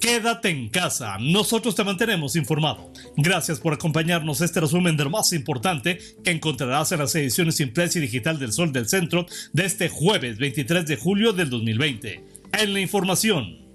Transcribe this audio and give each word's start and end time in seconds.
Quédate 0.00 0.50
en 0.50 0.68
casa, 0.68 1.16
nosotros 1.18 1.74
te 1.74 1.82
mantenemos 1.82 2.36
informado. 2.36 2.92
Gracias 3.16 3.58
por 3.58 3.72
acompañarnos 3.72 4.40
este 4.40 4.60
resumen 4.60 4.96
de 4.96 5.04
lo 5.04 5.10
más 5.10 5.32
importante 5.32 5.98
que 6.22 6.30
encontrarás 6.30 6.92
en 6.92 7.00
las 7.00 7.14
ediciones 7.16 7.58
impresa 7.58 7.98
y 7.98 8.02
digital 8.02 8.38
del 8.38 8.52
Sol 8.52 8.72
del 8.72 8.88
Centro 8.88 9.26
de 9.52 9.66
este 9.66 9.88
jueves 9.88 10.38
23 10.38 10.86
de 10.86 10.96
julio 10.96 11.32
del 11.32 11.50
2020. 11.50 12.24
En 12.52 12.72
la 12.72 12.80
información. 12.80 13.67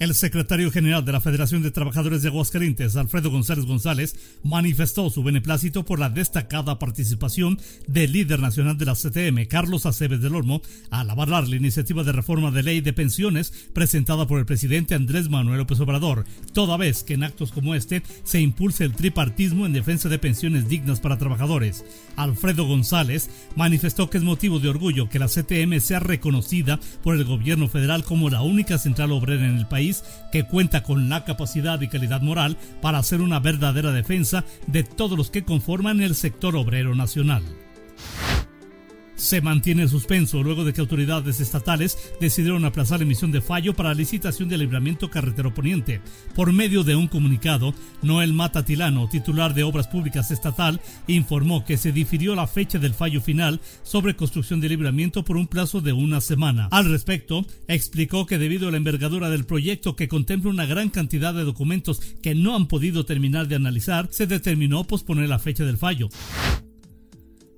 El 0.00 0.14
secretario 0.14 0.70
general 0.70 1.04
de 1.04 1.12
la 1.12 1.20
Federación 1.20 1.62
de 1.62 1.70
Trabajadores 1.70 2.22
de 2.22 2.28
Aguascalientes, 2.28 2.96
Alfredo 2.96 3.30
González 3.30 3.66
González, 3.66 4.16
manifestó 4.42 5.10
su 5.10 5.22
beneplácito 5.22 5.84
por 5.84 5.98
la 5.98 6.08
destacada 6.08 6.78
participación 6.78 7.60
del 7.86 8.12
líder 8.12 8.40
nacional 8.40 8.78
de 8.78 8.86
la 8.86 8.94
CTM, 8.94 9.46
Carlos 9.46 9.84
Aceves 9.84 10.22
del 10.22 10.36
Olmo, 10.36 10.62
al 10.88 11.10
avalar 11.10 11.46
la 11.48 11.56
iniciativa 11.56 12.02
de 12.02 12.12
reforma 12.12 12.50
de 12.50 12.62
ley 12.62 12.80
de 12.80 12.94
pensiones 12.94 13.52
presentada 13.74 14.26
por 14.26 14.38
el 14.38 14.46
presidente 14.46 14.94
Andrés 14.94 15.28
Manuel 15.28 15.58
López 15.58 15.78
Obrador, 15.80 16.24
toda 16.54 16.78
vez 16.78 17.04
que 17.04 17.12
en 17.12 17.22
actos 17.22 17.52
como 17.52 17.74
este 17.74 18.02
se 18.24 18.40
impulsa 18.40 18.84
el 18.84 18.94
tripartismo 18.94 19.66
en 19.66 19.74
defensa 19.74 20.08
de 20.08 20.18
pensiones 20.18 20.66
dignas 20.66 21.00
para 21.00 21.18
trabajadores. 21.18 21.84
Alfredo 22.16 22.64
González 22.64 23.28
manifestó 23.54 24.08
que 24.08 24.16
es 24.16 24.24
motivo 24.24 24.60
de 24.60 24.70
orgullo 24.70 25.10
que 25.10 25.18
la 25.18 25.28
CTM 25.28 25.78
sea 25.80 26.00
reconocida 26.00 26.80
por 27.02 27.16
el 27.16 27.26
gobierno 27.26 27.68
federal 27.68 28.02
como 28.02 28.30
la 28.30 28.40
única 28.40 28.78
central 28.78 29.12
obrera 29.12 29.44
en 29.44 29.58
el 29.58 29.68
país 29.68 29.89
que 30.32 30.44
cuenta 30.44 30.82
con 30.82 31.08
la 31.08 31.24
capacidad 31.24 31.80
y 31.80 31.88
calidad 31.88 32.20
moral 32.20 32.56
para 32.80 32.98
hacer 32.98 33.20
una 33.20 33.40
verdadera 33.40 33.92
defensa 33.92 34.44
de 34.66 34.84
todos 34.84 35.16
los 35.16 35.30
que 35.30 35.44
conforman 35.44 36.00
el 36.00 36.14
sector 36.14 36.56
obrero 36.56 36.94
nacional 36.94 37.42
se 39.20 39.42
mantiene 39.42 39.86
suspenso 39.86 40.42
luego 40.42 40.64
de 40.64 40.72
que 40.72 40.80
autoridades 40.80 41.40
estatales 41.40 41.98
decidieron 42.20 42.64
aplazar 42.64 43.00
la 43.00 43.04
emisión 43.04 43.30
de 43.30 43.42
fallo 43.42 43.74
para 43.74 43.92
licitación 43.92 44.48
de 44.48 44.56
libramiento 44.56 45.10
carretero 45.10 45.52
poniente. 45.52 46.00
Por 46.34 46.52
medio 46.52 46.84
de 46.84 46.96
un 46.96 47.06
comunicado, 47.06 47.74
Noel 48.02 48.32
Mata 48.32 48.64
Tilano, 48.64 49.08
titular 49.08 49.52
de 49.52 49.62
Obras 49.62 49.88
Públicas 49.88 50.30
Estatal, 50.30 50.80
informó 51.06 51.64
que 51.64 51.76
se 51.76 51.92
difirió 51.92 52.34
la 52.34 52.46
fecha 52.46 52.78
del 52.78 52.94
fallo 52.94 53.20
final 53.20 53.60
sobre 53.82 54.16
construcción 54.16 54.60
de 54.60 54.70
libramiento 54.70 55.22
por 55.22 55.36
un 55.36 55.46
plazo 55.46 55.82
de 55.82 55.92
una 55.92 56.22
semana. 56.22 56.68
Al 56.70 56.90
respecto, 56.90 57.44
explicó 57.68 58.24
que 58.24 58.38
debido 58.38 58.68
a 58.68 58.70
la 58.70 58.78
envergadura 58.78 59.28
del 59.28 59.44
proyecto 59.44 59.96
que 59.96 60.08
contempla 60.08 60.50
una 60.50 60.64
gran 60.64 60.88
cantidad 60.88 61.34
de 61.34 61.44
documentos 61.44 62.00
que 62.22 62.34
no 62.34 62.56
han 62.56 62.68
podido 62.68 63.04
terminar 63.04 63.48
de 63.48 63.56
analizar, 63.56 64.08
se 64.10 64.26
determinó 64.26 64.84
posponer 64.84 65.28
la 65.28 65.38
fecha 65.38 65.64
del 65.64 65.76
fallo. 65.76 66.08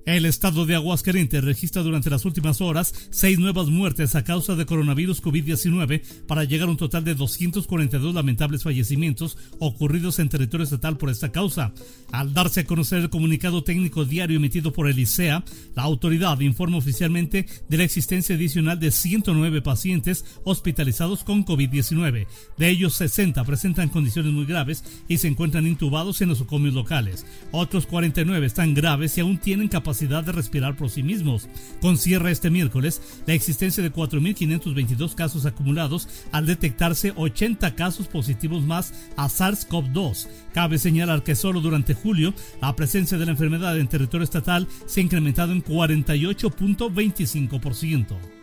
El 0.05 0.25
estado 0.25 0.65
de 0.65 0.75
Aguascalientes 0.75 1.41
registra 1.41 1.81
durante 1.81 2.09
las 2.09 2.25
últimas 2.25 2.59
horas 2.59 2.93
seis 3.09 3.39
nuevas 3.39 3.67
muertes 3.67 4.15
a 4.15 4.23
causa 4.25 4.53
de 4.55 4.65
coronavirus 4.65 5.23
COVID-19 5.23 6.25
para 6.27 6.43
llegar 6.43 6.67
a 6.67 6.71
un 6.71 6.77
total 6.77 7.05
de 7.05 7.15
242 7.15 8.13
lamentables 8.13 8.63
fallecimientos 8.63 9.37
ocurridos 9.59 10.19
en 10.19 10.27
territorio 10.27 10.65
estatal 10.65 10.97
por 10.97 11.09
esta 11.09 11.31
causa. 11.31 11.73
Al 12.11 12.33
darse 12.33 12.61
a 12.61 12.65
conocer 12.65 12.99
el 12.99 13.09
comunicado 13.09 13.63
técnico 13.63 14.03
diario 14.03 14.35
emitido 14.35 14.73
por 14.73 14.89
el 14.89 14.99
ICEA, 14.99 15.45
la 15.73 15.83
autoridad 15.83 16.37
informa 16.41 16.77
oficialmente 16.77 17.45
de 17.69 17.77
la 17.77 17.85
existencia 17.85 18.35
adicional 18.35 18.81
de 18.81 18.91
109 18.91 19.61
pacientes 19.61 20.25
hospitalizados 20.43 21.23
con 21.23 21.45
COVID-19. 21.45 22.27
De 22.57 22.69
ellos, 22.69 22.95
60 22.95 23.41
presentan 23.45 23.87
condiciones 23.87 24.33
muy 24.33 24.45
graves 24.45 24.83
y 25.07 25.19
se 25.19 25.29
encuentran 25.29 25.65
intubados 25.65 26.19
en 26.19 26.27
nosocomios 26.27 26.73
locales. 26.73 27.25
Otros 27.53 27.85
49 27.85 28.45
están 28.45 28.73
graves 28.73 29.17
y 29.17 29.21
aún 29.21 29.37
tienen 29.37 29.69
capacidad 29.69 29.92
de 29.99 30.31
respirar 30.31 30.75
por 30.75 30.89
sí 30.89 31.03
mismos. 31.03 31.47
Con 31.81 31.97
cierre 31.97 32.31
este 32.31 32.49
miércoles 32.49 33.01
la 33.25 33.33
existencia 33.33 33.83
de 33.83 33.93
4.522 33.93 35.15
casos 35.15 35.45
acumulados 35.45 36.07
al 36.31 36.45
detectarse 36.45 37.13
80 37.15 37.75
casos 37.75 38.07
positivos 38.07 38.63
más 38.63 38.93
a 39.15 39.27
SARS-CoV-2. 39.27 40.27
Cabe 40.53 40.77
señalar 40.77 41.23
que 41.23 41.35
solo 41.35 41.61
durante 41.61 41.93
julio 41.93 42.33
la 42.61 42.75
presencia 42.75 43.17
de 43.17 43.25
la 43.25 43.31
enfermedad 43.31 43.77
en 43.77 43.87
territorio 43.87 44.23
estatal 44.23 44.67
se 44.85 44.99
ha 44.99 45.03
incrementado 45.03 45.51
en 45.51 45.63
48.25%. 45.63 48.42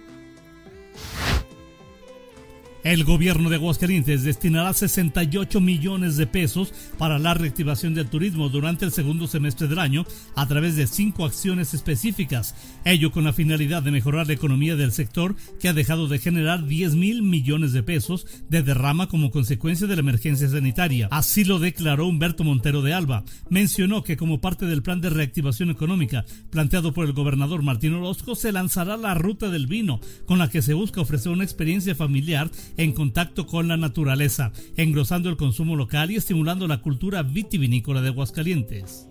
El 2.83 3.05
gobierno 3.05 3.51
de 3.51 3.57
Aguascalientes 3.57 4.25
destinará 4.25 4.73
68 4.73 5.61
millones 5.61 6.17
de 6.17 6.27
pesos 6.27 6.73
para 6.97 7.19
la 7.19 7.35
reactivación 7.35 7.93
del 7.93 8.09
turismo 8.09 8.49
durante 8.49 8.87
el 8.87 8.91
segundo 8.91 9.27
semestre 9.27 9.69
del 9.69 9.79
año 9.79 10.07
a 10.35 10.49
través 10.49 10.77
de 10.77 10.87
cinco 10.87 11.27
acciones 11.27 11.75
específicas, 11.75 12.55
ello 12.87 13.13
con 13.13 13.25
la 13.25 13.35
finalidad 13.35 13.83
de 13.83 13.91
mejorar 13.91 14.29
la 14.29 14.33
economía 14.33 14.77
del 14.77 14.93
sector 14.93 15.37
que 15.61 15.69
ha 15.69 15.75
dejado 15.75 16.09
de 16.09 16.21
generar 16.21 16.65
10 16.65 16.95
mil 16.95 17.23
millones 17.23 17.75
de 17.75 17.83
pesos 17.83 18.27
de 18.49 18.63
derrama 18.63 19.09
como 19.09 19.31
consecuencia 19.31 19.87
de 19.87 19.97
la 19.97 20.01
emergencia 20.01 20.49
sanitaria. 20.49 21.09
Así 21.11 21.45
lo 21.45 21.59
declaró 21.59 22.07
Humberto 22.07 22.45
Montero 22.45 22.81
de 22.81 22.95
Alba. 22.95 23.25
Mencionó 23.51 24.05
que 24.05 24.17
como 24.17 24.41
parte 24.41 24.65
del 24.65 24.83
plan 24.83 25.03
de 25.03 25.11
reactivación 25.11 25.69
económica 25.69 26.25
planteado 26.49 26.95
por 26.95 27.05
el 27.05 27.13
gobernador 27.13 27.63
Martín 27.63 27.93
Orozco 27.93 28.35
se 28.35 28.53
lanzará 28.53 28.97
la 28.97 29.13
ruta 29.13 29.51
del 29.51 29.67
vino, 29.67 30.01
con 30.25 30.39
la 30.39 30.49
que 30.49 30.63
se 30.63 30.73
busca 30.73 31.03
ofrecer 31.03 31.31
una 31.31 31.45
experiencia 31.45 31.95
familiar 31.95 32.51
en 32.81 32.93
contacto 32.93 33.47
con 33.47 33.69
la 33.69 33.77
naturaleza, 33.77 34.53
engrosando 34.75 35.29
el 35.29 35.37
consumo 35.37 35.77
local 35.77 36.11
y 36.11 36.17
estimulando 36.17 36.67
la 36.67 36.81
cultura 36.81 37.23
vitivinícola 37.23 38.01
de 38.01 38.09
Aguascalientes. 38.09 39.07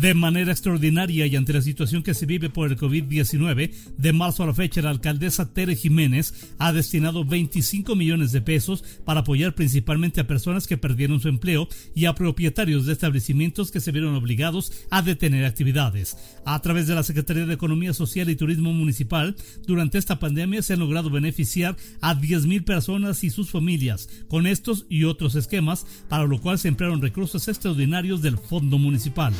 De 0.00 0.14
manera 0.14 0.52
extraordinaria 0.52 1.26
y 1.26 1.36
ante 1.36 1.52
la 1.52 1.60
situación 1.60 2.02
que 2.02 2.14
se 2.14 2.24
vive 2.24 2.48
por 2.48 2.70
el 2.70 2.78
COVID-19, 2.78 3.72
de 3.98 4.12
marzo 4.14 4.42
a 4.42 4.46
la 4.46 4.54
fecha 4.54 4.80
la 4.80 4.88
alcaldesa 4.88 5.52
Tere 5.52 5.76
Jiménez 5.76 6.54
ha 6.58 6.72
destinado 6.72 7.26
25 7.26 7.94
millones 7.94 8.32
de 8.32 8.40
pesos 8.40 8.82
para 9.04 9.20
apoyar 9.20 9.54
principalmente 9.54 10.22
a 10.22 10.26
personas 10.26 10.66
que 10.66 10.78
perdieron 10.78 11.20
su 11.20 11.28
empleo 11.28 11.68
y 11.94 12.06
a 12.06 12.14
propietarios 12.14 12.86
de 12.86 12.94
establecimientos 12.94 13.70
que 13.70 13.80
se 13.80 13.92
vieron 13.92 14.14
obligados 14.14 14.72
a 14.88 15.02
detener 15.02 15.44
actividades. 15.44 16.16
A 16.46 16.62
través 16.62 16.86
de 16.86 16.94
la 16.94 17.02
Secretaría 17.02 17.44
de 17.44 17.52
Economía 17.52 17.92
Social 17.92 18.30
y 18.30 18.36
Turismo 18.36 18.72
Municipal, 18.72 19.36
durante 19.66 19.98
esta 19.98 20.18
pandemia 20.18 20.62
se 20.62 20.72
han 20.72 20.80
logrado 20.80 21.10
beneficiar 21.10 21.76
a 22.00 22.18
10.000 22.18 22.64
personas 22.64 23.24
y 23.24 23.30
sus 23.30 23.50
familias 23.50 24.08
con 24.28 24.46
estos 24.46 24.86
y 24.88 25.04
otros 25.04 25.34
esquemas, 25.34 25.86
para 26.08 26.24
lo 26.24 26.40
cual 26.40 26.58
se 26.58 26.68
emplearon 26.68 27.02
recursos 27.02 27.46
extraordinarios 27.46 28.22
del 28.22 28.38
Fondo 28.38 28.78
Municipal. 28.78 29.34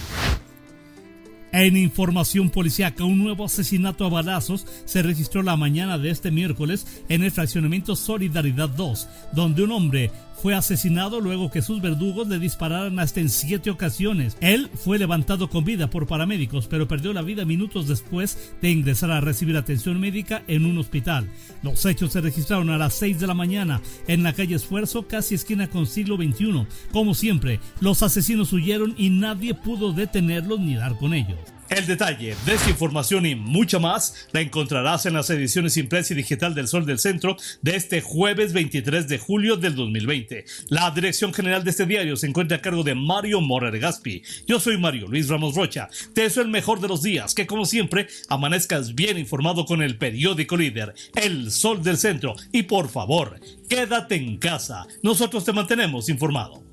En 1.52 1.76
información 1.76 2.48
policíaca, 2.48 3.04
un 3.04 3.18
nuevo 3.18 3.44
asesinato 3.44 4.06
a 4.06 4.08
balazos 4.08 4.66
se 4.86 5.02
registró 5.02 5.42
la 5.42 5.54
mañana 5.54 5.98
de 5.98 6.08
este 6.08 6.30
miércoles 6.30 6.86
en 7.10 7.22
el 7.22 7.30
fraccionamiento 7.30 7.94
Solidaridad 7.94 8.70
2, 8.70 9.08
donde 9.32 9.62
un 9.62 9.72
hombre 9.72 10.10
fue 10.42 10.56
asesinado 10.56 11.20
luego 11.20 11.52
que 11.52 11.62
sus 11.62 11.80
verdugos 11.80 12.26
le 12.26 12.40
dispararan 12.40 12.98
hasta 12.98 13.20
en 13.20 13.28
siete 13.28 13.70
ocasiones. 13.70 14.36
Él 14.40 14.68
fue 14.74 14.98
levantado 14.98 15.48
con 15.48 15.62
vida 15.62 15.88
por 15.88 16.08
paramédicos, 16.08 16.66
pero 16.66 16.88
perdió 16.88 17.12
la 17.12 17.22
vida 17.22 17.44
minutos 17.44 17.86
después 17.86 18.52
de 18.60 18.72
ingresar 18.72 19.12
a 19.12 19.20
recibir 19.20 19.56
atención 19.56 20.00
médica 20.00 20.42
en 20.48 20.66
un 20.66 20.78
hospital. 20.78 21.30
Los 21.62 21.86
hechos 21.86 22.10
se 22.12 22.20
registraron 22.20 22.70
a 22.70 22.76
las 22.76 22.94
6 22.94 23.20
de 23.20 23.26
la 23.28 23.34
mañana 23.34 23.80
en 24.08 24.24
la 24.24 24.32
calle 24.32 24.56
Esfuerzo, 24.56 25.06
casi 25.06 25.36
esquina 25.36 25.70
con 25.70 25.86
siglo 25.86 26.16
XXI. 26.16 26.66
Como 26.90 27.14
siempre, 27.14 27.60
los 27.78 28.02
asesinos 28.02 28.52
huyeron 28.52 28.96
y 28.98 29.10
nadie 29.10 29.54
pudo 29.54 29.92
detenerlos 29.92 30.58
ni 30.58 30.74
dar 30.74 30.98
con 30.98 31.14
ellos. 31.14 31.38
El 31.74 31.86
detalle 31.86 32.36
de 32.44 32.54
esta 32.54 32.68
información 32.68 33.24
y 33.24 33.34
mucha 33.34 33.78
más 33.78 34.28
la 34.32 34.42
encontrarás 34.42 35.06
en 35.06 35.14
las 35.14 35.30
ediciones 35.30 35.78
impresa 35.78 36.12
y 36.12 36.16
digital 36.16 36.54
del 36.54 36.68
Sol 36.68 36.84
del 36.84 36.98
Centro 36.98 37.38
de 37.62 37.76
este 37.76 38.02
jueves 38.02 38.52
23 38.52 39.08
de 39.08 39.18
julio 39.18 39.56
del 39.56 39.74
2020. 39.74 40.44
La 40.68 40.90
dirección 40.90 41.32
general 41.32 41.64
de 41.64 41.70
este 41.70 41.86
diario 41.86 42.16
se 42.16 42.26
encuentra 42.26 42.58
a 42.58 42.60
cargo 42.60 42.82
de 42.82 42.94
Mario 42.94 43.40
Morer 43.40 43.78
Gaspi. 43.78 44.22
Yo 44.46 44.60
soy 44.60 44.76
Mario 44.76 45.06
Luis 45.08 45.28
Ramos 45.28 45.54
Rocha. 45.54 45.88
Te 46.12 46.22
deseo 46.24 46.42
el 46.42 46.50
mejor 46.50 46.78
de 46.78 46.88
los 46.88 47.02
días, 47.02 47.34
que 47.34 47.46
como 47.46 47.64
siempre 47.64 48.06
amanezcas 48.28 48.94
bien 48.94 49.16
informado 49.16 49.64
con 49.64 49.80
el 49.80 49.96
periódico 49.96 50.58
líder, 50.58 50.92
El 51.14 51.50
Sol 51.50 51.82
del 51.82 51.96
Centro. 51.96 52.34
Y 52.52 52.64
por 52.64 52.90
favor, 52.90 53.40
quédate 53.70 54.16
en 54.16 54.36
casa. 54.36 54.86
Nosotros 55.02 55.42
te 55.46 55.54
mantenemos 55.54 56.10
informado. 56.10 56.71